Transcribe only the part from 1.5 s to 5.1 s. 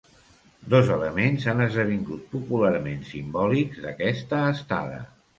han esdevingut popularment simbòlics d'aquesta estada.